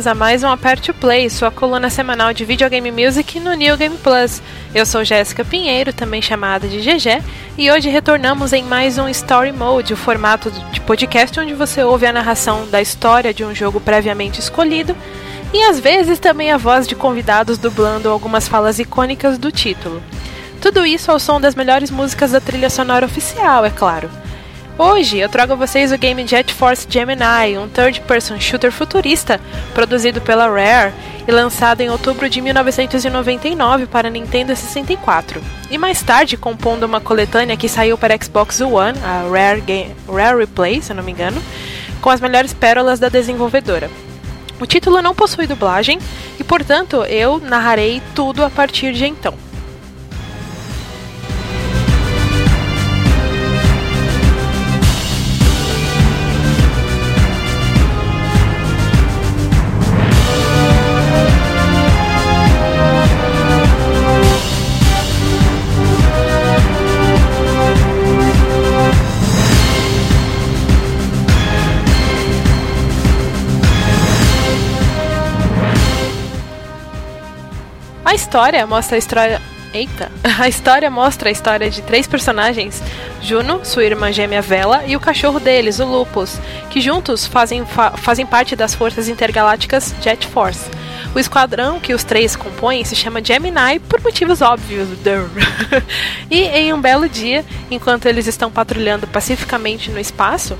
[0.00, 3.76] Bem-vindos a mais um Aperte o Play, sua coluna semanal de videogame music no New
[3.76, 4.40] Game Plus.
[4.74, 7.22] Eu sou Jéssica Pinheiro, também chamada de GG,
[7.58, 12.06] e hoje retornamos em mais um Story Mode, o formato de podcast onde você ouve
[12.06, 14.96] a narração da história de um jogo previamente escolhido
[15.52, 20.02] e às vezes também a voz de convidados dublando algumas falas icônicas do título.
[20.62, 24.08] Tudo isso ao som das melhores músicas da trilha sonora oficial, é claro.
[24.78, 29.38] Hoje eu trago a vocês o game Jet Force Gemini, um third-person shooter futurista
[29.74, 30.92] produzido pela Rare
[31.28, 35.42] e lançado em outubro de 1999 para Nintendo 64.
[35.70, 40.38] E mais tarde compondo uma coletânea que saiu para Xbox One, a Rare, game, Rare
[40.38, 41.42] Replay, se não me engano,
[42.00, 43.90] com as melhores pérolas da desenvolvedora.
[44.58, 45.98] O título não possui dublagem
[46.38, 49.49] e, portanto, eu narrarei tudo a partir de então.
[78.20, 79.42] História mostra a história.
[79.72, 80.10] Eita!
[80.38, 82.82] A história mostra a história de três personagens:
[83.22, 86.38] Juno, sua irmã gêmea Vela e o cachorro deles, o Lupus,
[86.70, 90.68] que juntos fazem, fa fazem parte das forças intergalácticas Jet Force.
[91.14, 94.88] O esquadrão que os três compõem se chama Gemini por motivos óbvios.
[96.30, 100.58] e em um belo dia, enquanto eles estão patrulhando pacificamente no espaço,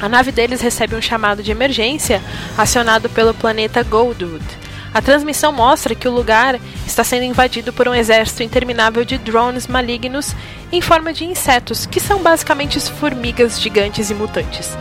[0.00, 2.22] a nave deles recebe um chamado de emergência
[2.56, 4.65] acionado pelo planeta Goldwood.
[4.96, 9.66] A transmissão mostra que o lugar está sendo invadido por um exército interminável de drones
[9.66, 10.34] malignos
[10.72, 14.74] em forma de insetos, que são basicamente formigas gigantes e mutantes.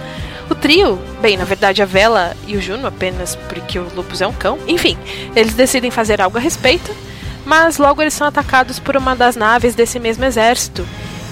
[0.49, 4.27] O trio, bem, na verdade a Vela e o Juno, apenas porque o Lupus é
[4.27, 4.97] um cão, enfim,
[5.35, 6.95] eles decidem fazer algo a respeito,
[7.43, 10.87] mas logo eles são atacados por uma das naves desse mesmo exército.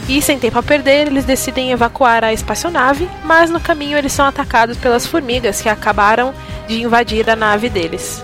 [0.09, 4.25] E sem tempo a perder, eles decidem evacuar a espaçonave, mas no caminho eles são
[4.25, 6.33] atacados pelas formigas que acabaram
[6.68, 8.21] de invadir a nave deles.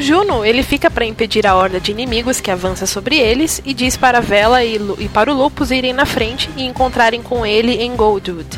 [0.00, 3.98] Juno, ele fica para impedir a horda de inimigos que avança sobre eles e diz
[3.98, 7.94] para Vela e, e para o Lupus irem na frente e encontrarem com ele em
[7.94, 8.48] Goldwood.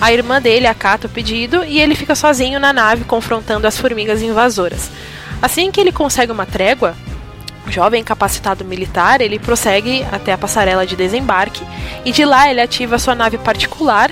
[0.00, 4.20] A irmã dele acata o pedido e ele fica sozinho na nave confrontando as formigas
[4.20, 4.90] invasoras.
[5.40, 6.96] Assim que ele consegue uma trégua,
[7.68, 11.62] jovem capacitado militar, ele prossegue até a passarela de desembarque
[12.04, 14.10] e de lá ele ativa sua nave particular,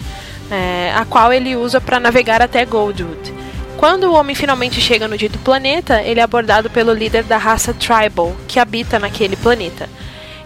[0.50, 3.47] é, a qual ele usa para navegar até Goldwood.
[3.78, 7.72] Quando o homem finalmente chega no dito planeta, ele é abordado pelo líder da raça
[7.72, 9.88] Tribal, que habita naquele planeta.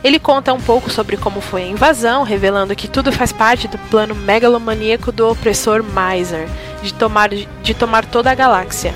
[0.04, 3.78] Ele conta um pouco sobre como foi a invasão, revelando que tudo faz parte do
[3.88, 6.46] plano megalomaníaco do opressor Miser
[6.82, 8.94] de tomar, de tomar toda a galáxia.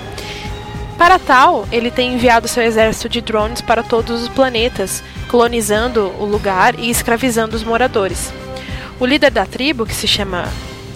[0.98, 6.26] Para tal, ele tem enviado seu exército de drones para todos os planetas, colonizando o
[6.26, 8.30] lugar e escravizando os moradores.
[9.00, 10.44] O líder da tribo, que se chama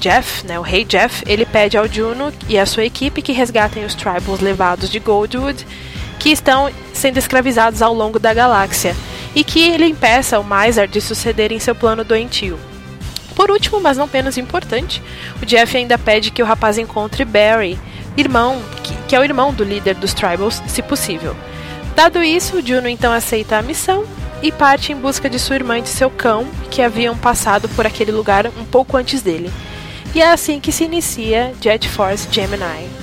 [0.00, 3.85] Jeff, né, o rei Jeff, ele pede ao Juno e à sua equipe que resgatem
[3.85, 5.67] os tribals levados de Goldwood,
[6.19, 8.97] que estão sendo escravizados ao longo da galáxia,
[9.35, 12.58] e que ele impeça o Miser de suceder em seu plano doentio.
[13.37, 15.02] Por último, mas não menos importante,
[15.41, 17.79] o Jeff ainda pede que o rapaz encontre Barry,
[18.17, 18.61] irmão,
[19.06, 21.37] que, é o irmão do líder dos Tribals, se possível.
[21.94, 24.05] Dado isso, Juno então aceita a missão
[24.43, 27.87] e parte em busca de sua irmã e de seu cão, que haviam passado por
[27.87, 29.50] aquele lugar um pouco antes dele.
[30.14, 33.00] E é assim que se inicia Jet Force Gemini.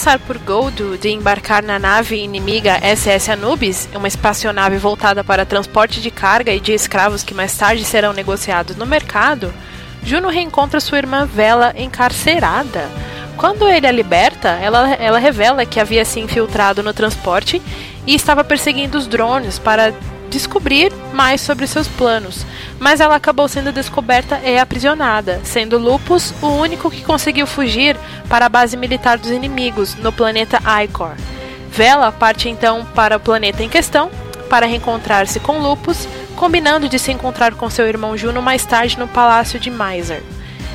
[0.00, 6.00] Passar por Goldu de embarcar na nave inimiga SS Anubis, uma espaçonave voltada para transporte
[6.00, 9.52] de carga e de escravos que mais tarde serão negociados no mercado,
[10.02, 12.88] Juno reencontra sua irmã Vela encarcerada.
[13.36, 17.60] Quando ele a liberta, ela, ela revela que havia se infiltrado no transporte
[18.06, 19.92] e estava perseguindo os drones para
[20.30, 22.46] descobrir mais sobre seus planos,
[22.78, 27.94] mas ela acabou sendo descoberta e aprisionada, sendo Lupus o único que conseguiu fugir
[28.26, 31.12] para a base militar dos inimigos no planeta Icor.
[31.70, 34.10] Vela parte então para o planeta em questão
[34.48, 39.06] para reencontrar-se com Lupus, combinando de se encontrar com seu irmão Juno mais tarde no
[39.06, 40.22] palácio de Miser.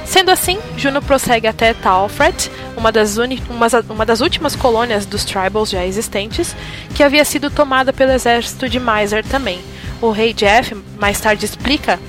[0.05, 5.71] Sendo assim, Juno prossegue até Talfret, uma das, uma, uma das últimas colônias dos Tribals
[5.71, 6.55] já existentes,
[6.93, 9.59] que havia sido tomada pelo exército de Miser também.
[10.05, 11.99] O rei Jeff mais tarde explica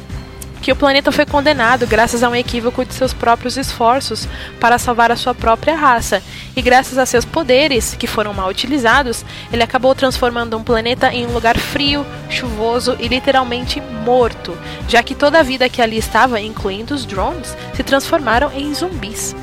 [0.61, 4.29] que o planeta foi condenado graças a um equívoco de seus próprios esforços
[4.61, 6.23] para salvar a sua própria raça,
[6.55, 11.27] e graças a seus poderes, que foram mal utilizados, ele acabou transformando um planeta em
[11.27, 14.55] um lugar frio, chuvoso e literalmente morto,
[14.87, 19.35] já que toda a vida que ali estava, incluindo os drones, se transformaram em zumbis.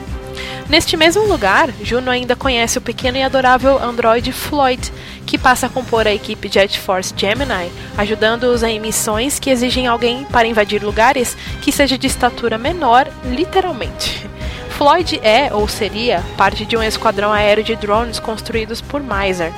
[0.70, 4.92] Neste mesmo lugar, Juno ainda conhece o pequeno e adorável androide Floyd,
[5.26, 10.24] que passa a compor a equipe Jet Force Gemini, ajudando-os em missões que exigem alguém
[10.26, 14.28] para invadir lugares que seja de estatura menor, literalmente.
[14.78, 19.54] Floyd é, ou seria, parte de um esquadrão aéreo de drones construídos por Miser,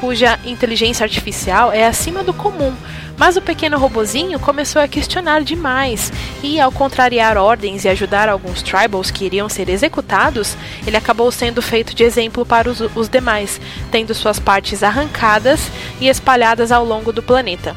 [0.00, 2.74] cuja inteligência artificial é acima do comum,
[3.16, 8.62] mas o pequeno robozinho começou a questionar demais, e ao contrariar ordens e ajudar alguns
[8.62, 10.56] tribals que iriam ser executados,
[10.86, 16.08] ele acabou sendo feito de exemplo para os, os demais, tendo suas partes arrancadas e
[16.08, 17.74] espalhadas ao longo do planeta.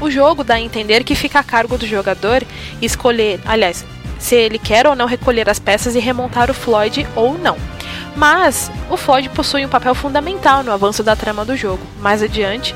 [0.00, 2.42] O jogo dá a entender que fica a cargo do jogador
[2.80, 3.84] escolher, aliás,
[4.18, 7.73] se ele quer ou não recolher as peças e remontar o Floyd ou não.
[8.16, 11.82] Mas o Floyd possui um papel fundamental no avanço da trama do jogo.
[12.00, 12.74] Mais adiante,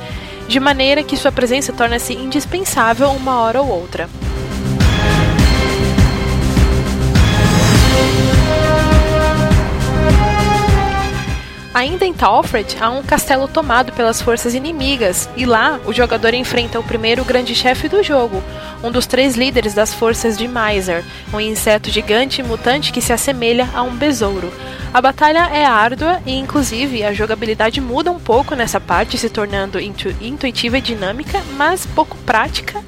[0.49, 4.09] de maneira que sua presença torna-se indispensável uma hora ou outra.
[11.79, 16.81] Ainda em Talfred, há um castelo tomado pelas forças inimigas, e lá o jogador enfrenta
[16.81, 18.43] o primeiro grande chefe do jogo,
[18.83, 23.13] um dos três líderes das forças de Miser, um inseto gigante e mutante que se
[23.13, 24.53] assemelha a um besouro.
[24.93, 29.79] A batalha é árdua e, inclusive, a jogabilidade muda um pouco nessa parte, se tornando
[29.79, 32.83] intu intuitiva e dinâmica, mas pouco prática,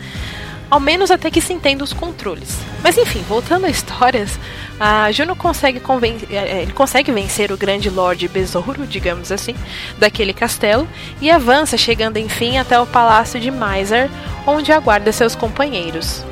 [0.71, 2.59] ao menos até que se entenda os controles.
[2.83, 4.39] Mas enfim, voltando às histórias,
[4.79, 5.83] a Juno consegue,
[6.31, 9.55] é, é, ele consegue vencer o grande Lorde Besouro, digamos assim,
[9.99, 10.89] daquele castelo
[11.21, 14.09] e avança, chegando enfim até o palácio de Miser,
[14.47, 16.25] onde aguarda seus companheiros.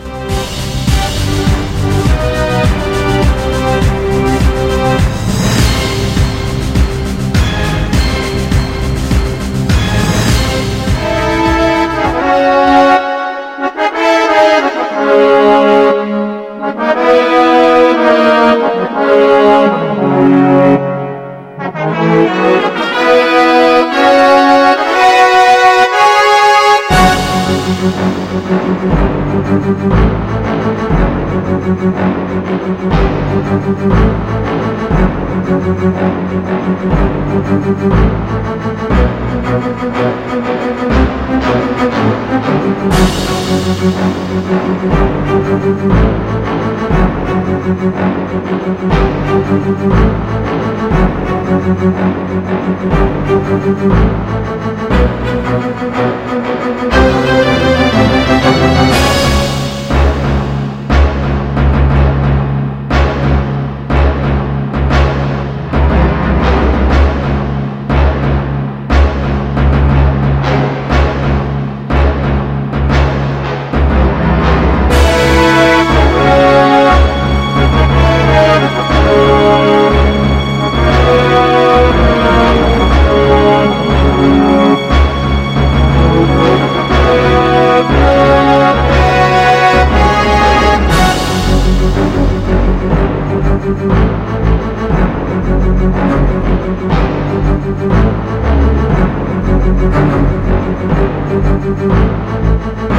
[101.60, 102.97] Thank you.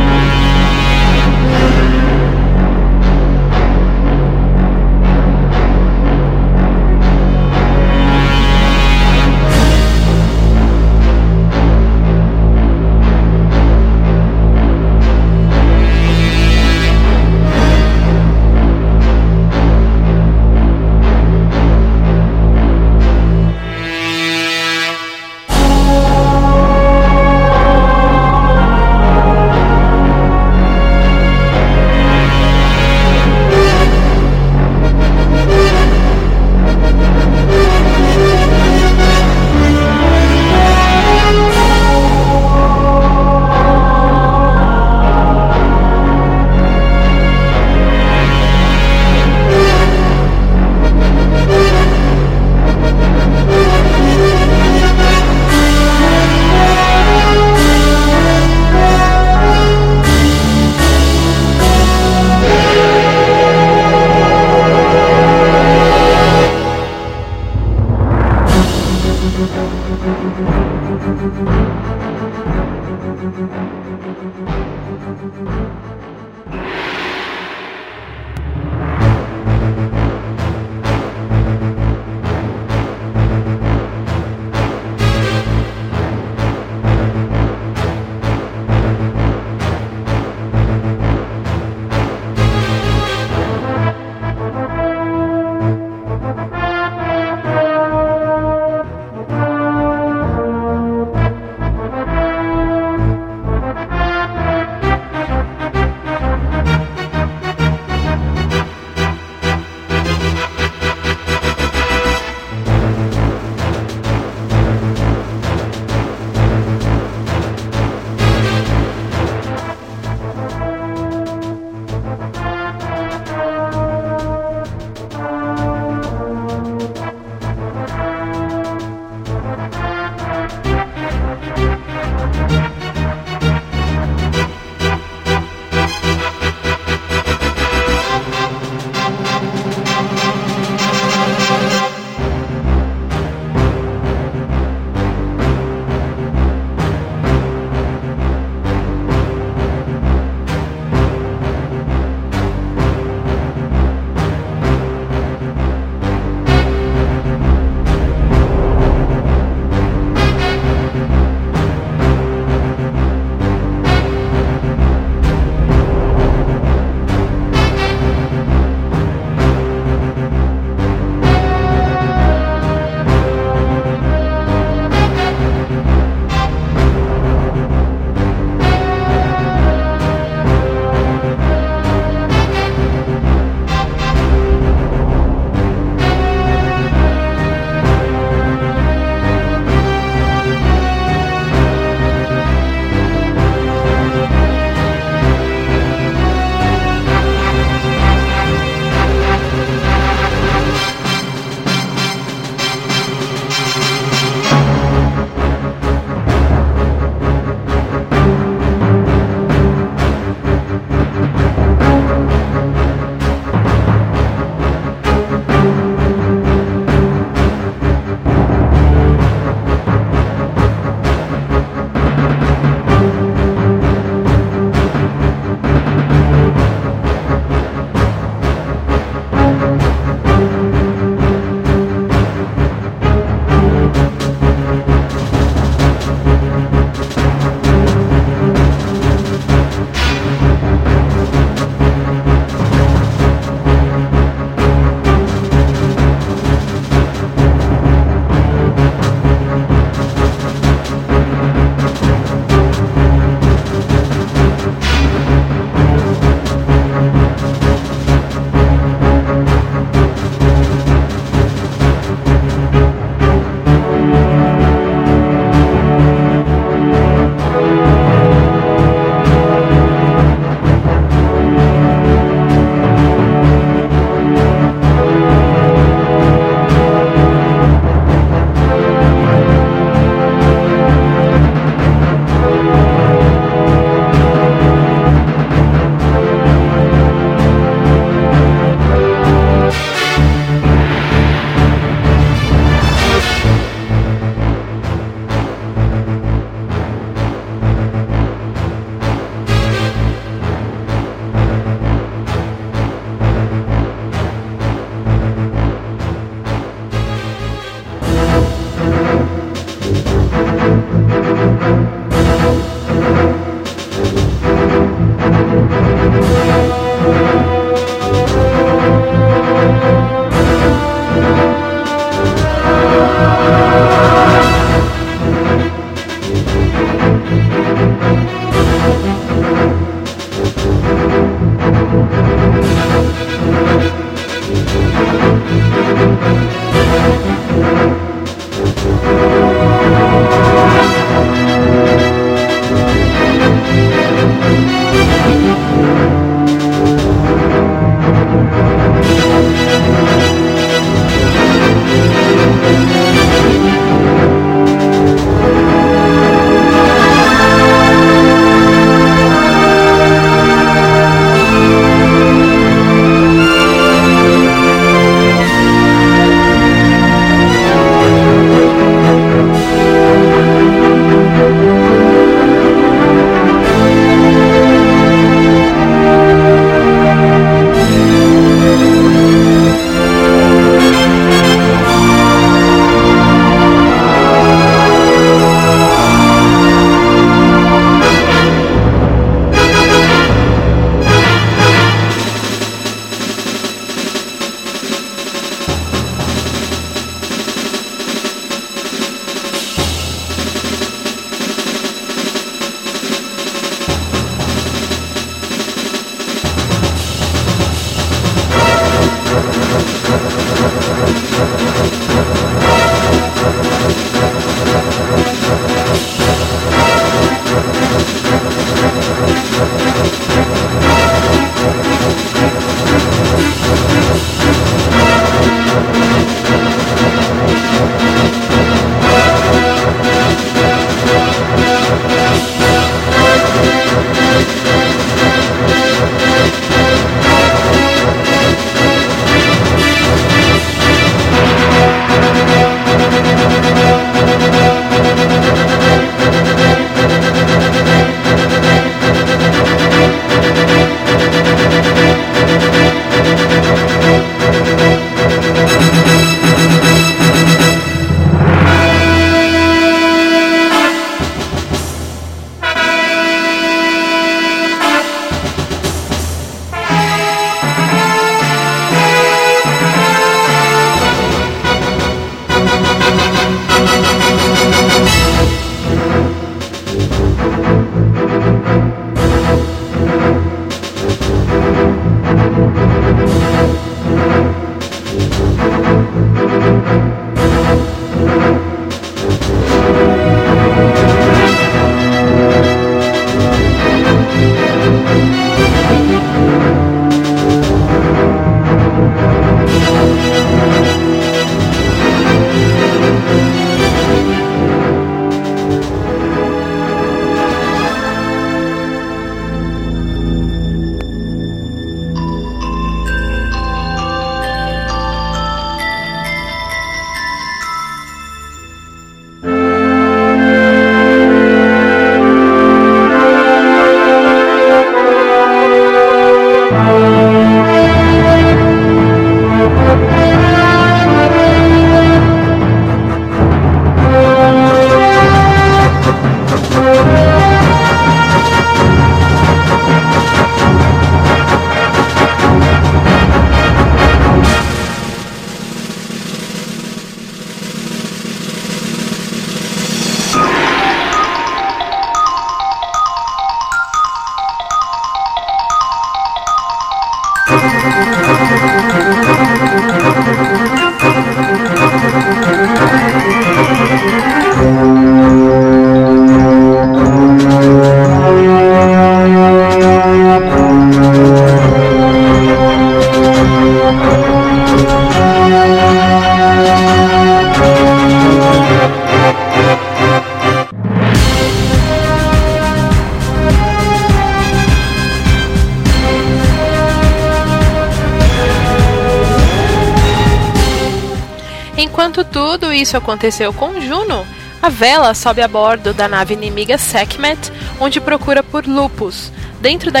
[593.08, 594.26] Aconteceu com Juno,
[594.60, 599.32] a Vela sobe a bordo da nave inimiga Sekhmet, onde procura por Lupus.
[599.62, 600.00] Dentro da,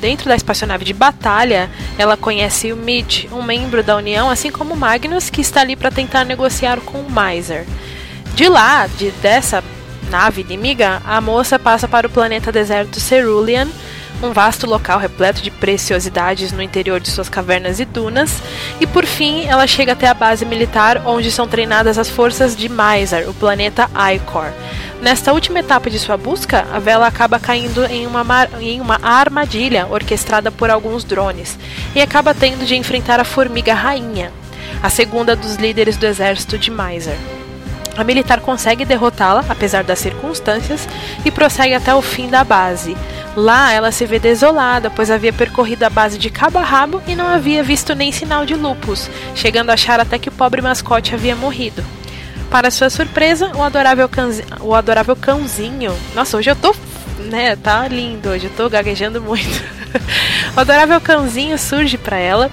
[0.00, 4.74] dentro da espaçonave de batalha, ela conhece o Mitch, um membro da União, assim como
[4.74, 7.66] Magnus, que está ali para tentar negociar com o Miser.
[8.34, 9.62] De lá, de, dessa
[10.10, 13.68] nave inimiga, a moça passa para o planeta deserto Cerulean,
[14.22, 18.42] um vasto local repleto de preciosidades no interior de suas cavernas e dunas,
[18.80, 22.68] e por fim ela chega até a base militar onde são treinadas as forças de
[22.68, 24.50] Mizar, o planeta Icor.
[25.00, 28.24] Nesta última etapa de sua busca, a Vela acaba caindo em uma,
[28.60, 31.58] em uma armadilha orquestrada por alguns drones
[31.94, 34.32] e acaba tendo de enfrentar a Formiga Rainha,
[34.82, 37.16] a segunda dos líderes do exército de Mizar.
[37.96, 40.86] A militar consegue derrotá-la, apesar das circunstâncias,
[41.24, 42.96] e prossegue até o fim da base.
[43.34, 47.14] Lá ela se vê desolada, pois havia percorrido a base de cabo a rabo e
[47.14, 51.14] não havia visto nem sinal de lupus, chegando a achar até que o pobre mascote
[51.14, 51.84] havia morrido.
[52.50, 55.94] Para sua surpresa, o adorável, cãozinho, o adorável cãozinho.
[56.14, 56.74] Nossa, hoje eu tô.
[57.30, 59.62] né, tá lindo hoje, eu tô gaguejando muito.
[60.56, 62.50] o adorável cãozinho surge para ela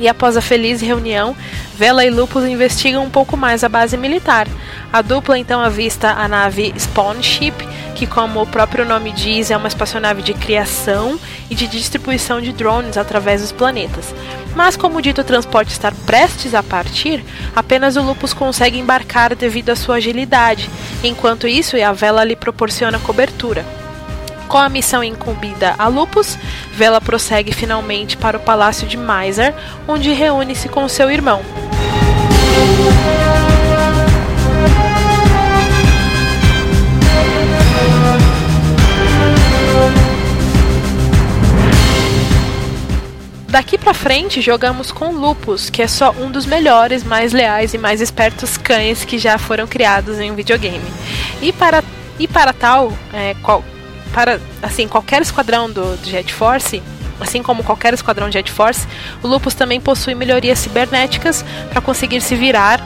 [0.00, 1.36] e após a feliz reunião,
[1.76, 4.48] Vela e Lupus investigam um pouco mais a base militar.
[4.92, 7.54] A dupla então avista a nave Spawn Ship,
[7.94, 11.18] que, como o próprio nome diz, é uma espaçonave de criação
[11.50, 14.14] e de distribuição de drones através dos planetas.
[14.54, 17.24] Mas, como o dito transporte estar prestes a partir,
[17.54, 20.70] apenas o Lupus consegue embarcar devido à sua agilidade.
[21.02, 23.64] Enquanto isso, a Vela lhe proporciona cobertura.
[24.48, 26.38] Com a missão incumbida a Lupus,
[26.72, 29.54] Vela prossegue finalmente para o Palácio de Mizar,
[29.86, 31.42] onde reúne-se com seu irmão.
[43.48, 47.78] Daqui pra frente jogamos com Lupus, que é só um dos melhores, mais leais e
[47.78, 50.84] mais espertos cães que já foram criados em um videogame.
[51.42, 51.82] E para,
[52.18, 53.64] e para tal, é, qual,
[54.18, 56.82] para assim qualquer esquadrão do, do Jet Force,
[57.20, 58.84] assim como qualquer esquadrão Jet Force,
[59.22, 62.84] o Lupus também possui melhorias cibernéticas para conseguir se virar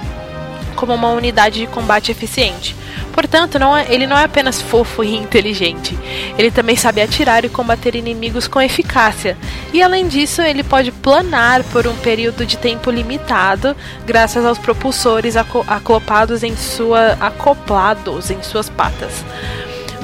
[0.76, 2.76] como uma unidade de combate eficiente.
[3.14, 5.98] Portanto, não é, ele não é apenas fofo e inteligente,
[6.36, 9.34] ele também sabe atirar e combater inimigos com eficácia.
[9.72, 13.74] E além disso, ele pode planar por um período de tempo limitado,
[14.04, 19.24] graças aos propulsores acoplados em, sua, acoplados em suas patas.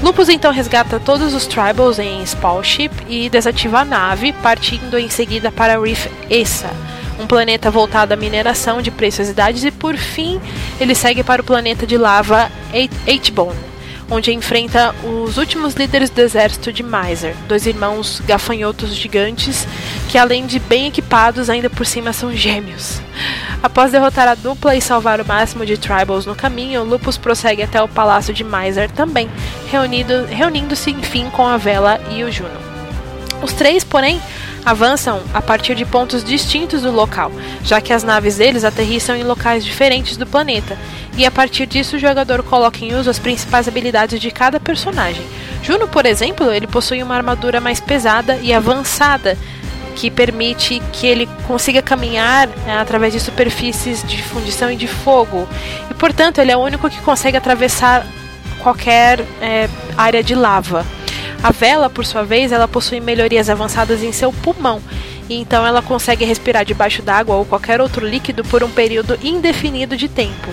[0.03, 5.51] Lupus então resgata todos os Tribals em Spallship e desativa a nave, partindo em seguida
[5.51, 6.70] para Reef Essa,
[7.18, 10.40] um planeta voltado à mineração de preciosidades, e por fim
[10.80, 12.49] ele segue para o planeta de lava
[13.07, 13.67] Eightbone,
[14.11, 19.66] onde enfrenta os últimos líderes do exército de Miser, dois irmãos gafanhotos gigantes
[20.09, 23.00] que, além de bem equipados, ainda por cima são gêmeos.
[23.62, 27.82] Após derrotar a dupla e salvar o máximo de Tribals no caminho, Lupus prossegue até
[27.82, 29.28] o palácio de Miser também,
[29.70, 32.68] reunindo-se enfim com a Vela e o Juno.
[33.42, 34.20] Os três, porém,
[34.68, 37.32] avançam a partir de pontos distintos do local,
[37.64, 40.76] já que as naves deles aterrissam em locais diferentes do planeta,
[41.16, 45.24] e a partir disso o jogador coloca em uso as principais habilidades de cada personagem.
[45.62, 49.38] Juno, por exemplo, ele possui uma armadura mais pesada e avançada,
[49.96, 55.48] que permite que ele consiga caminhar né, através de superfícies de fundição e de fogo.
[55.90, 58.06] E portanto, ele é o único que consegue atravessar
[58.60, 60.86] qualquer é, área de lava.
[61.43, 64.82] A vela, por sua vez, ela possui melhorias avançadas em seu pulmão,
[65.28, 69.97] e então ela consegue respirar debaixo d'água ou qualquer outro líquido por um período indefinido
[69.97, 70.49] de tempo.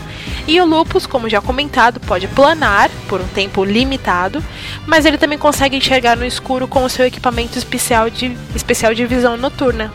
[0.47, 4.43] E o lupus, como já comentado, pode planar por um tempo limitado,
[4.85, 9.05] mas ele também consegue enxergar no escuro com o seu equipamento especial de, especial de
[9.05, 9.91] visão noturna.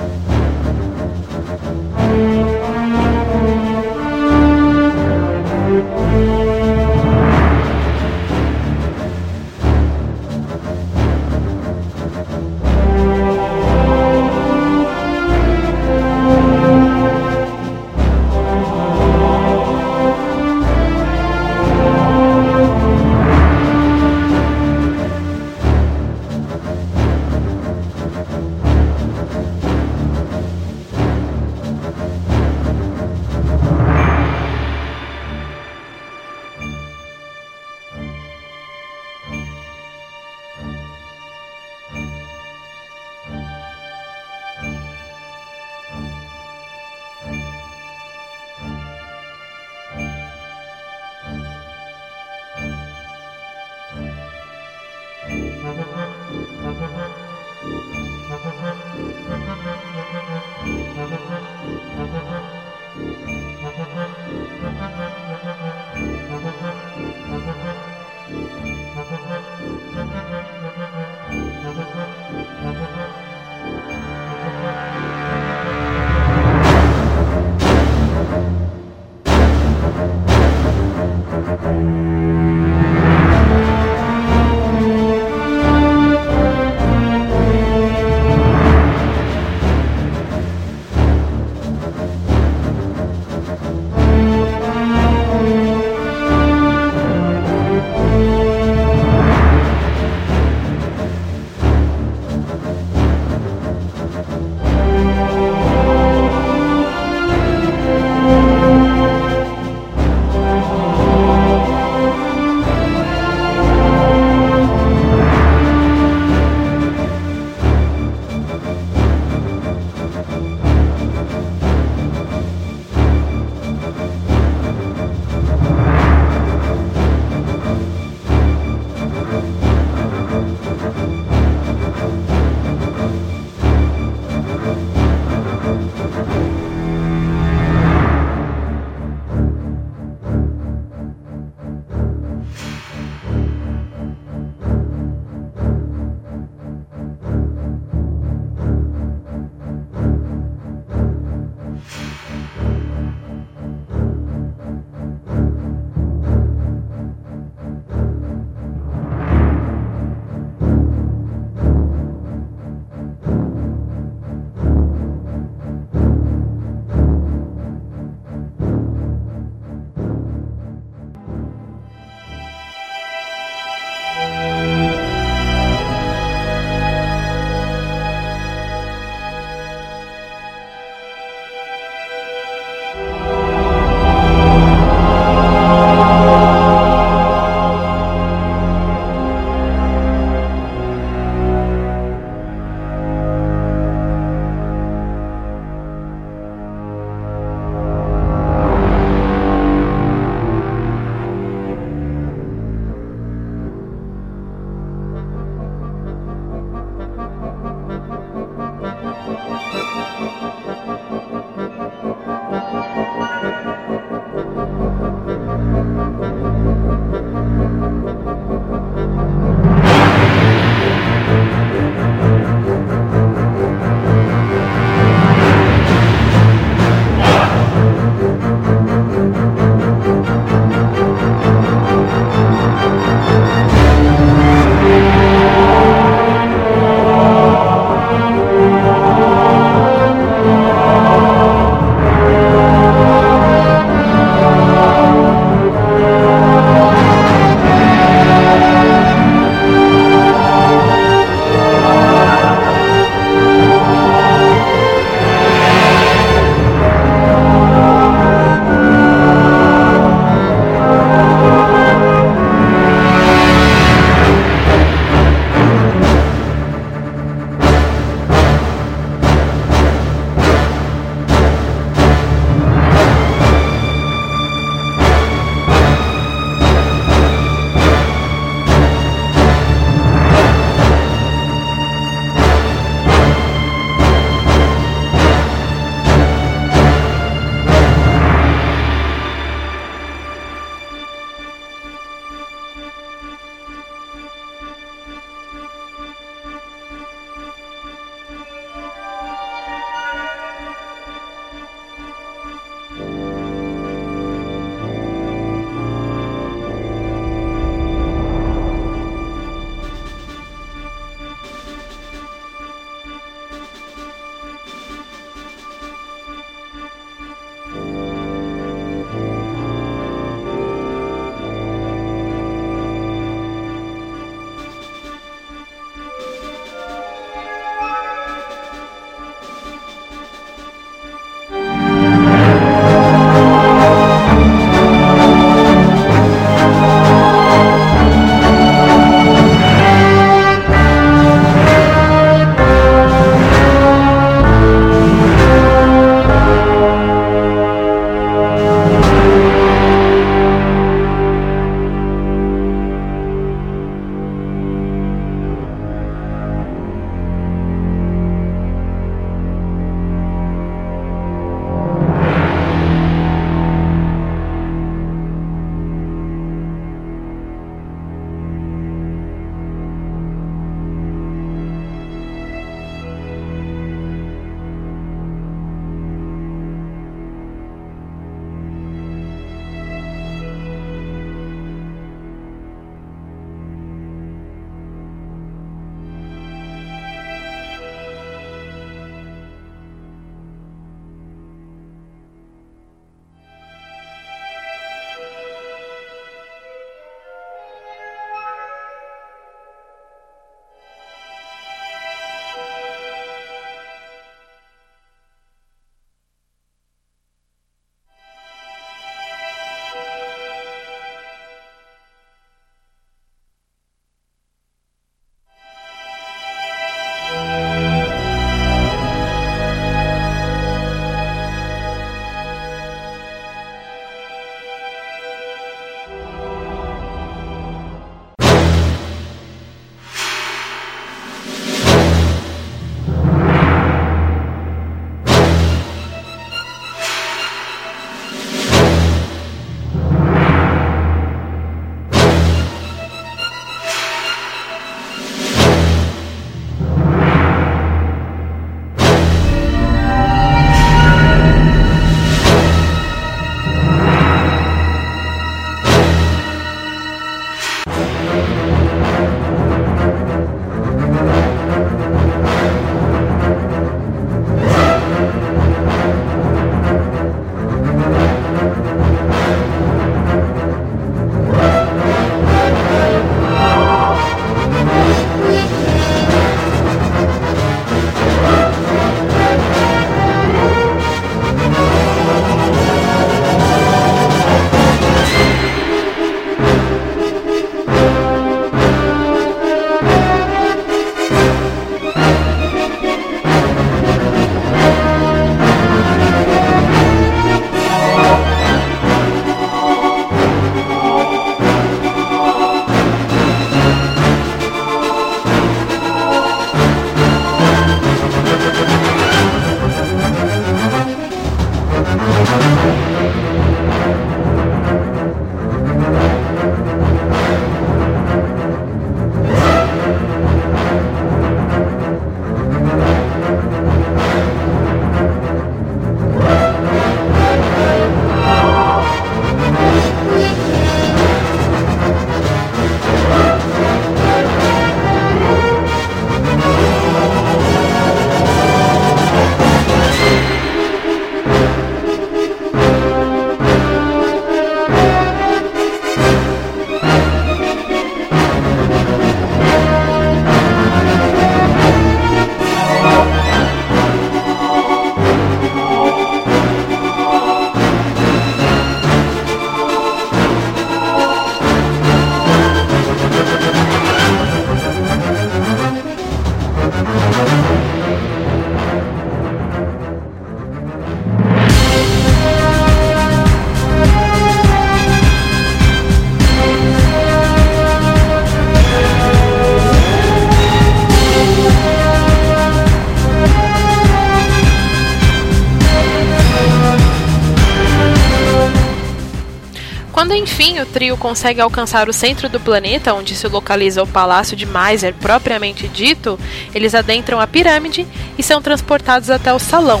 [590.94, 595.88] Trio consegue alcançar o centro do planeta, onde se localiza o palácio de Miser propriamente
[595.88, 596.38] dito,
[596.72, 598.06] eles adentram a pirâmide
[598.38, 600.00] e são transportados até o salão.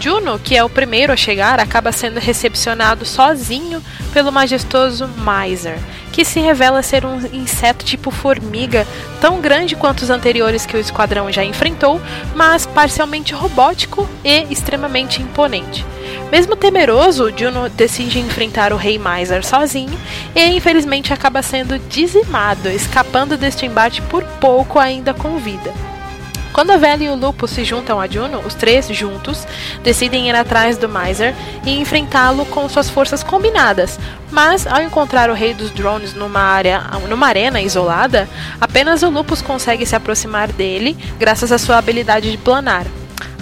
[0.00, 5.78] Juno, que é o primeiro a chegar, acaba sendo recepcionado sozinho pelo majestoso Miser,
[6.10, 8.86] que se revela ser um inseto tipo formiga,
[9.20, 12.00] tão grande quanto os anteriores que o esquadrão já enfrentou,
[12.34, 15.84] mas parcialmente robótico e extremamente imponente.
[16.32, 20.00] Mesmo temeroso, Juno decide enfrentar o Rei Miser sozinho
[20.34, 25.70] e infelizmente acaba sendo dizimado, escapando deste embate por pouco ainda com vida.
[26.50, 29.46] Quando a Velha e o Lupus se juntam a Juno, os três juntos
[29.82, 31.34] decidem ir atrás do Miser
[31.66, 34.00] e enfrentá-lo com suas forças combinadas.
[34.30, 38.26] Mas ao encontrar o Rei dos Drones numa área, numa arena isolada,
[38.58, 42.86] apenas o Lupus consegue se aproximar dele graças à sua habilidade de planar.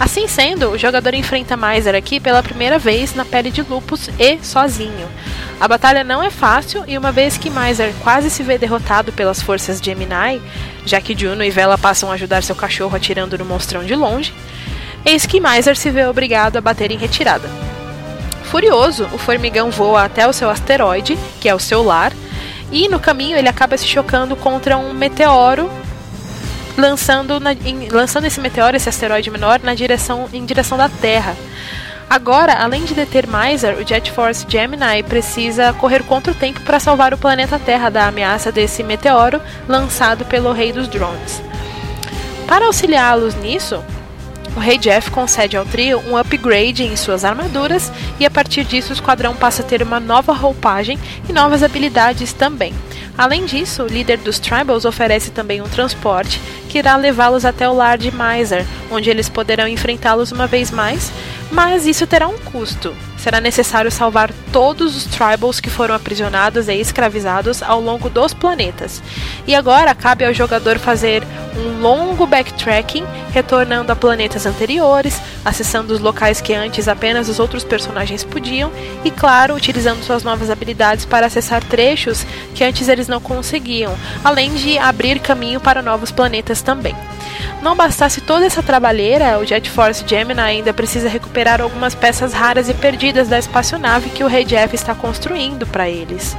[0.01, 4.39] Assim sendo, o jogador enfrenta Miser aqui pela primeira vez na pele de Lupus e
[4.43, 5.07] sozinho.
[5.61, 9.43] A batalha não é fácil e uma vez que Miser quase se vê derrotado pelas
[9.43, 10.41] forças de Gemini,
[10.87, 14.33] já que Juno e Vela passam a ajudar seu cachorro atirando no monstrão de longe,
[15.05, 17.47] eis que Miser se vê obrigado a bater em retirada.
[18.45, 22.15] Furioso, o formigão voa até o seu asteroide, que é o seu lar,
[22.73, 25.71] e no caminho ele acaba se chocando contra um meteoro
[26.81, 31.37] lançando, na, em, lançando esse meteoro, esse asteroide menor, na direção, em direção da Terra.
[32.09, 36.81] Agora, além de deter Miser, o Jet Force Gemini precisa correr contra o tempo para
[36.81, 41.41] salvar o planeta Terra da ameaça desse meteoro lançado pelo Rei dos Drones.
[42.49, 43.81] Para auxiliá-los nisso,
[44.57, 48.91] o Rei Jeff concede ao trio um upgrade em suas armaduras e a partir disso
[48.91, 52.75] o esquadrão passa a ter uma nova roupagem e novas habilidades também.
[53.21, 56.41] Além disso, o líder dos Tribals oferece também um transporte
[56.71, 61.13] que irá levá-los até o lar de Miser, onde eles poderão enfrentá-los uma vez mais,
[61.53, 62.97] mas isso terá um custo.
[63.21, 69.03] Será necessário salvar todos os Tribals que foram aprisionados e escravizados ao longo dos planetas.
[69.47, 71.23] E agora cabe ao jogador fazer
[71.55, 77.63] um longo backtracking, retornando a planetas anteriores, acessando os locais que antes apenas os outros
[77.63, 78.73] personagens podiam,
[79.05, 83.95] e claro, utilizando suas novas habilidades para acessar trechos que antes eles não conseguiam,
[84.25, 86.97] além de abrir caminho para novos planetas também.
[87.63, 92.71] Não bastasse toda essa trabalheira, o Jet Force Gemini ainda precisa recuperar algumas peças raras
[92.71, 96.35] e perdidas da espaçonave que o Rei Jeff está construindo para eles.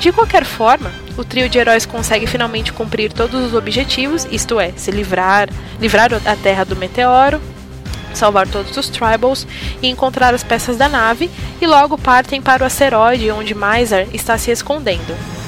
[0.00, 4.72] De qualquer forma, o trio de heróis consegue finalmente cumprir todos os objetivos, isto é,
[4.74, 5.48] se livrar,
[5.80, 7.40] livrar a Terra do meteoro,
[8.12, 9.46] salvar todos os Tribals
[9.80, 11.30] e encontrar as peças da nave,
[11.60, 15.41] e logo partem para o asteroide onde Miser está se escondendo.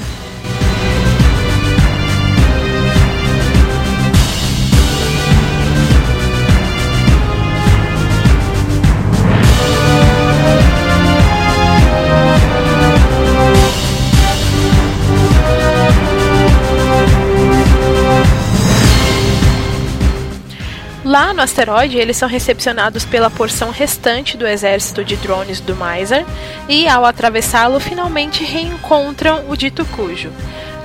[21.15, 26.27] Lá no asteroide, eles são recepcionados pela porção restante do exército de drones do Miser
[26.69, 30.33] e, ao atravessá-lo, finalmente reencontram o dito cujo.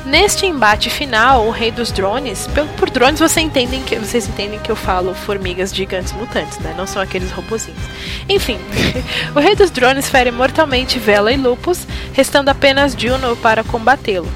[0.06, 4.72] Neste embate final, o rei dos drones, por drones você entendem que, vocês entendem que
[4.72, 6.76] eu falo formigas gigantes mutantes, né?
[6.78, 7.82] Não são aqueles robozinhos.
[8.30, 8.60] Enfim,
[9.36, 14.30] o rei dos drones fere mortalmente Vela e Lupus, restando apenas Juno para combatê-lo.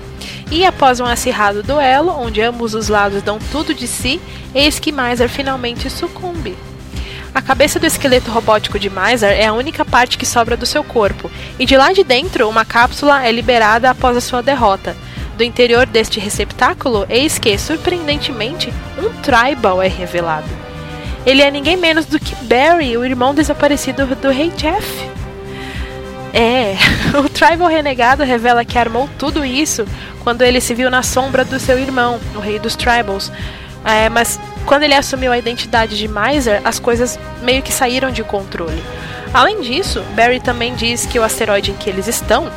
[0.51, 4.21] E após um acirrado duelo, onde ambos os lados dão tudo de si,
[4.53, 6.55] eis que Miser finalmente sucumbe.
[7.34, 10.84] A cabeça do esqueleto robótico de Miser é a única parte que sobra do seu
[10.84, 14.95] corpo, e de lá de dentro uma cápsula é liberada após a sua derrota.
[15.36, 20.47] Do interior deste receptáculo, eis que, surpreendentemente, um tribal é revelado.
[21.26, 25.09] Ele é ninguém menos do que Barry, o irmão desaparecido do Rei Jeff.
[26.34, 26.75] É,
[27.15, 29.86] o Tribal Renegado revela que armou tudo isso
[30.23, 33.31] quando ele se viu na sombra do seu irmão, o Rei dos Tribals.
[33.86, 38.23] É, mas quando ele assumiu a identidade de Miser, as coisas meio que saíram de
[38.23, 38.81] controle.
[39.34, 42.49] Além disso, Barry também diz que o asteroide em que eles estão,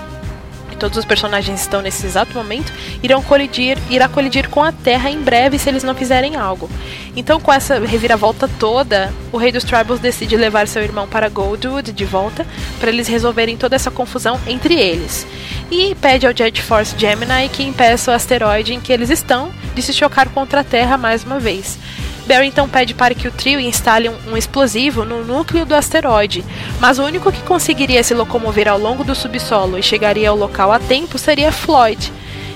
[0.76, 2.72] todos os personagens estão nesse exato momento,
[3.02, 6.70] irão colidir, irá colidir com a Terra em breve se eles não fizerem algo.
[7.16, 11.92] Então, com essa reviravolta toda, o rei dos Tribals decide levar seu irmão para Goldwood
[11.92, 12.46] de volta,
[12.78, 15.26] para eles resolverem toda essa confusão entre eles.
[15.70, 19.82] E pede ao Jet Force Gemini que impeça o asteroide em que eles estão de
[19.82, 21.78] se chocar contra a Terra mais uma vez.
[22.26, 26.44] Barry então pede para que o trio instale um explosivo no núcleo do asteroide,
[26.80, 30.72] mas o único que conseguiria se locomover ao longo do subsolo e chegaria ao local
[30.72, 32.12] a tempo seria Floyd.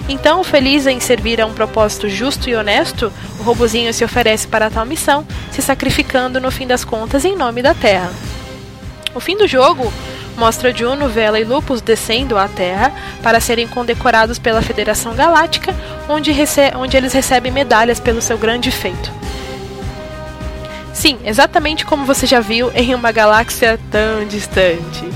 [0.09, 4.69] Então, feliz em servir a um propósito justo e honesto, o robozinho se oferece para
[4.69, 8.11] tal missão, se sacrificando no fim das contas em nome da Terra.
[9.15, 9.93] O fim do jogo
[10.37, 12.93] mostra Juno, Vela e Lupus descendo à Terra
[13.23, 15.73] para serem condecorados pela Federação Galáctica,
[16.09, 16.33] onde,
[16.77, 19.13] onde eles recebem medalhas pelo seu grande feito.
[21.01, 25.09] Sim, exatamente como você já viu em uma galáxia tão distante.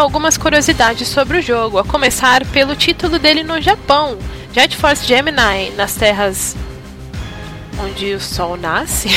[0.00, 4.18] Algumas curiosidades sobre o jogo, a começar pelo título dele no Japão,
[4.52, 6.56] Jet Force Gemini, nas terras
[7.82, 9.08] onde o sol nasce,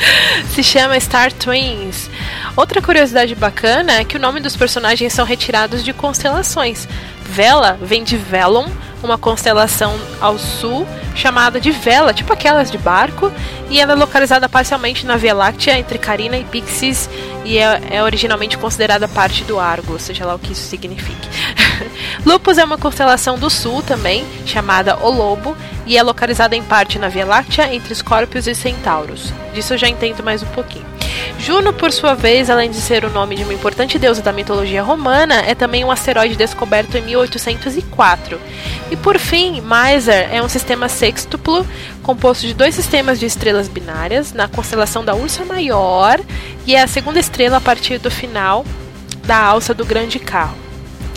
[0.54, 2.10] se chama Star Twins.
[2.56, 6.88] Outra curiosidade bacana é que o nome dos personagens são retirados de constelações.
[7.22, 8.66] Vela vem de Velon,
[9.02, 13.32] uma constelação ao sul chamada de Vela, tipo aquelas de barco,
[13.70, 17.08] e ela é localizada parcialmente na Via Láctea entre Carina e Pixis
[17.44, 21.28] e é, é originalmente considerada parte do Argo, seja lá o que isso signifique.
[22.24, 26.98] Lupus é uma constelação do sul também, chamada O Lobo, e é localizada em parte
[26.98, 29.32] na Via Láctea entre Escórpios e Centauros.
[29.54, 30.95] Disso eu já entendo mais um pouquinho.
[31.38, 34.82] Juno, por sua vez, além de ser o nome de uma importante deusa da mitologia
[34.82, 38.40] romana, é também um asteroide descoberto em 1804.
[38.90, 41.66] E por fim, Miser é um sistema sextuplo
[42.02, 46.20] composto de dois sistemas de estrelas binárias na constelação da Ursa Maior
[46.66, 48.64] e é a segunda estrela a partir do final
[49.24, 50.56] da alça do Grande Carro.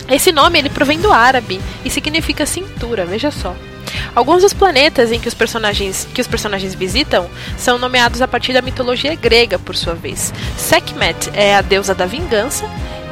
[0.10, 3.56] Esse nome ele provém do árabe e significa cintura, veja só.
[4.16, 8.54] Alguns dos planetas em que os personagens que os personagens visitam são nomeados a partir
[8.54, 10.34] da mitologia grega, por sua vez.
[10.58, 12.66] Sekhmet é a deusa da vingança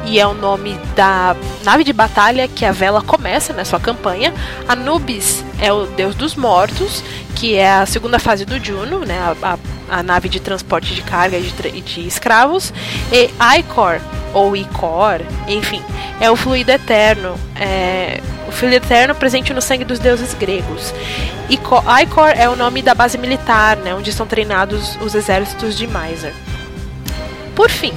[0.04, 4.32] e é o nome da nave de batalha que a Vela começa na sua campanha.
[4.66, 7.02] Anubis é o deus dos mortos,
[7.34, 11.02] que é a segunda fase do Juno, né, a, a, a nave de transporte de
[11.02, 12.72] carga e de, de, escravos.
[13.12, 14.00] E Icor,
[14.32, 15.82] ou Icor, enfim,
[16.20, 20.92] é o fluido eterno, é, o fluido eterno presente no sangue dos deuses gregos.
[21.48, 25.86] Icor, Icor é o nome da base militar, né, onde estão treinados os exércitos de
[25.86, 26.34] Miser.
[27.54, 27.92] Por fim,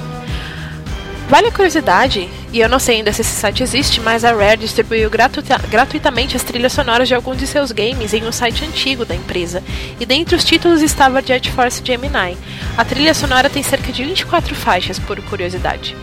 [1.32, 4.58] Vale a curiosidade, e eu não sei ainda se esse site existe, mas a Rare
[4.58, 9.06] distribuiu gratuita gratuitamente as trilhas sonoras de alguns de seus games em um site antigo
[9.06, 9.64] da empresa,
[9.98, 12.36] e dentre os títulos estava Jet Force Gemini.
[12.76, 15.96] A trilha sonora tem cerca de 24 faixas, por curiosidade.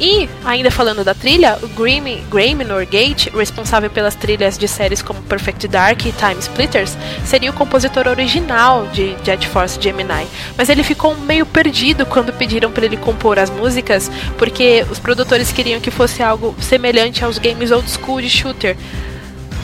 [0.00, 5.20] E, ainda falando da trilha, o Grammy, Grammy Norgate, responsável pelas trilhas de séries como
[5.22, 6.96] Perfect Dark e Time Splitters,
[7.26, 10.26] seria o compositor original de Jet Force Gemini,
[10.56, 15.52] mas ele ficou meio perdido quando pediram para ele compor as músicas, porque os produtores
[15.52, 18.76] queriam que fosse algo semelhante aos games old school de shooter.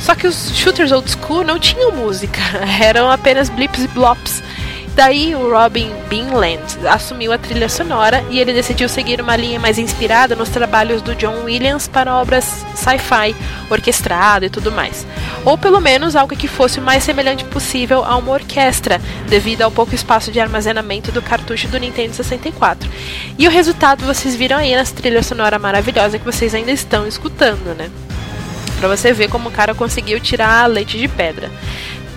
[0.01, 2.41] Só que os shooters old school não tinham música,
[2.79, 4.43] eram apenas blips e blops.
[4.97, 9.79] Daí o Robin Binland assumiu a trilha sonora e ele decidiu seguir uma linha mais
[9.79, 13.37] inspirada nos trabalhos do John Williams para obras sci-fi,
[13.69, 15.07] orquestrado e tudo mais.
[15.45, 18.99] Ou pelo menos algo que fosse o mais semelhante possível a uma orquestra,
[19.29, 22.89] devido ao pouco espaço de armazenamento do cartucho do Nintendo 64.
[23.39, 27.77] E o resultado vocês viram aí nas trilhas sonora maravilhosa que vocês ainda estão escutando,
[27.77, 27.91] né?
[28.81, 31.51] Pra você ver como o cara conseguiu tirar leite de pedra.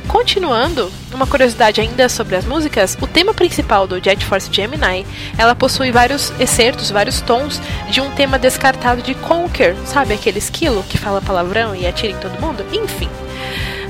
[0.10, 5.06] Continuando, uma curiosidade ainda sobre as músicas, o tema principal do Jet Force Gemini,
[5.38, 7.62] ela possui vários excertos, vários tons
[7.92, 12.18] de um tema descartado de Conquer, sabe aquele esquilo que fala palavrão e atira em
[12.18, 12.66] todo mundo?
[12.74, 13.08] Enfim.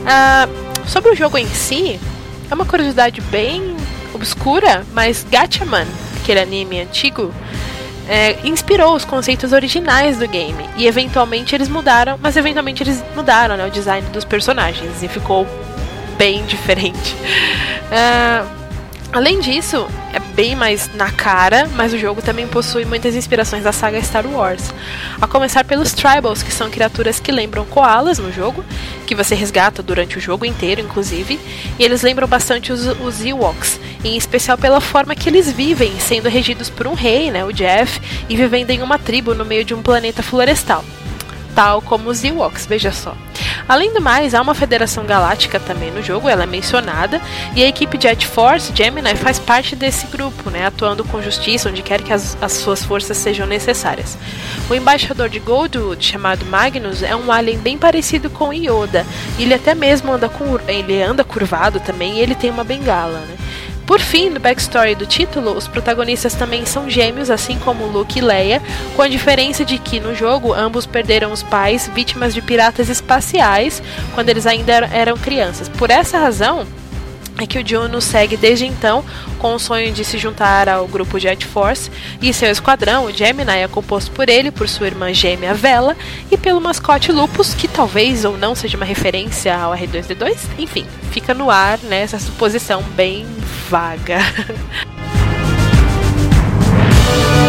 [0.01, 1.97] Uh, sobre o jogo em si,
[2.51, 3.77] é uma curiosidade bem
[4.13, 5.87] obscura, mas Gatchaman,
[6.21, 7.33] aquele anime antigo,
[8.09, 10.67] é, inspirou os conceitos originais do game.
[10.75, 15.47] E eventualmente eles mudaram, mas eventualmente eles mudaram né, o design dos personagens e ficou
[16.19, 17.15] bem diferente.
[17.15, 18.45] Uh,
[19.13, 23.71] além disso, é bem mais na cara, mas o jogo também possui muitas inspirações da
[23.71, 24.73] saga Star Wars.
[25.21, 28.65] A começar pelos Tribals, que são criaturas que lembram koalas no jogo,
[29.07, 31.39] que você resgata durante o jogo inteiro, inclusive,
[31.79, 36.27] e eles lembram bastante os, os Ewoks, em especial pela forma que eles vivem, sendo
[36.27, 39.73] regidos por um rei, né, o Jeff, e vivendo em uma tribo no meio de
[39.73, 40.83] um planeta florestal.
[41.59, 43.13] Tal como os Ewoks, veja só.
[43.67, 47.19] Além do mais, há uma Federação Galáctica também no jogo, ela é mencionada,
[47.53, 51.81] e a equipe Jet Force Gemini faz parte desse grupo, né, atuando com justiça onde
[51.81, 54.17] quer que as, as suas forças sejam necessárias.
[54.69, 59.05] O embaixador de Goldwood, chamado Magnus, é um alien bem parecido com Yoda.
[59.37, 63.35] Ele até mesmo anda, com, ele anda curvado também e ele tem uma bengala, né?
[63.89, 68.21] Por fim, no backstory do título, os protagonistas também são gêmeos, assim como Luke e
[68.21, 68.61] Leia,
[68.95, 73.81] com a diferença de que no jogo ambos perderam os pais vítimas de piratas espaciais
[74.13, 75.67] quando eles ainda eram crianças.
[75.69, 76.67] Por essa razão,
[77.39, 79.03] é que o Juno segue desde então
[79.37, 81.89] com o sonho de se juntar ao grupo Jet Force
[82.21, 85.95] e seu esquadrão, o Gemini, é composto por ele, por sua irmã gêmea Vela
[86.29, 90.37] e pelo mascote Lupus, que talvez ou não seja uma referência ao R2D2.
[90.57, 93.25] Enfim, fica no ar né, suposição bem
[93.69, 94.19] vaga.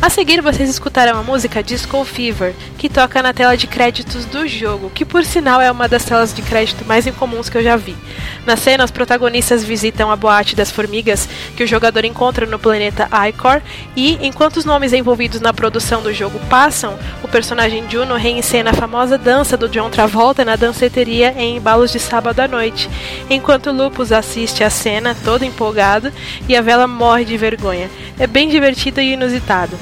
[0.00, 4.46] A seguir, vocês escutarão a música Disco Fever, que toca na tela de créditos do
[4.46, 7.76] jogo, que por sinal é uma das telas de crédito mais incomuns que eu já
[7.76, 7.96] vi.
[8.44, 13.08] Na cena, os protagonistas visitam a boate das formigas que o jogador encontra no planeta
[13.28, 13.60] Icor,
[13.96, 18.74] e enquanto os nomes envolvidos na produção do jogo passam, o personagem Juno reencena a
[18.74, 22.88] famosa dança do John Travolta na danceteria em embalos de sábado à noite,
[23.30, 26.12] enquanto Lupus assiste a cena todo empolgado
[26.48, 27.90] e a vela morre de vergonha.
[28.18, 29.76] É bem divertido e inusitado.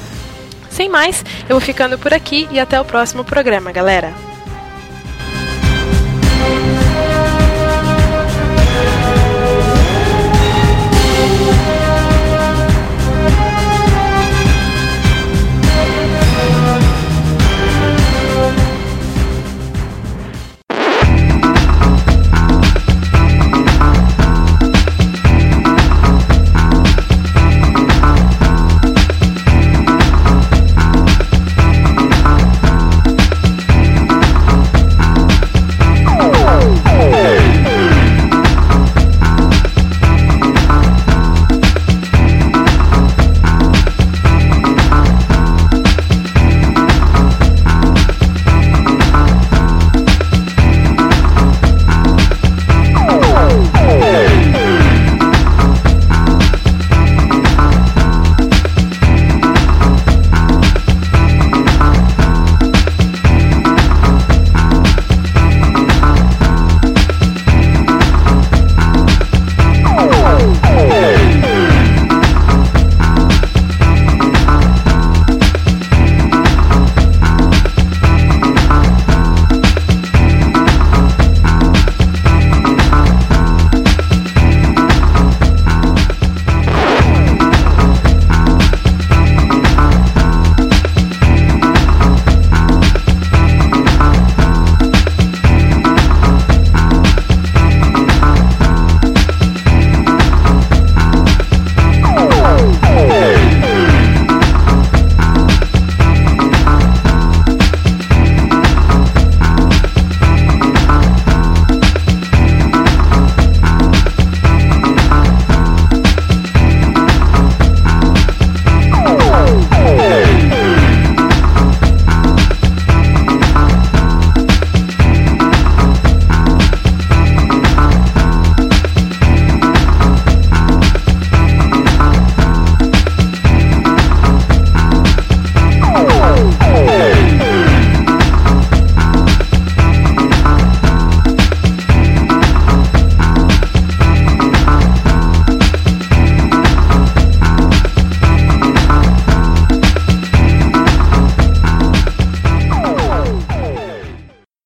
[0.75, 4.13] Sem mais, eu vou ficando por aqui e até o próximo programa, galera.